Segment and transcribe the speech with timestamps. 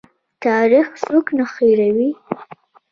[0.43, 2.09] تاریخ څوک نه هیروي